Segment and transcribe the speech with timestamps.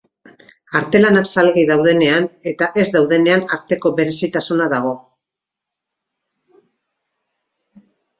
[0.77, 4.95] Artelanak salgai daudenen eta ez daudenen arteko berezitasuna dago.